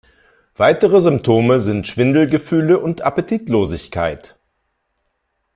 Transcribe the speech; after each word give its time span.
Weitere 0.55 0.99
Symptome 0.99 1.59
sind 1.59 1.87
Schwindelgefühle 1.87 2.79
und 2.79 3.03
Appetitlosigkeit. 3.03 4.35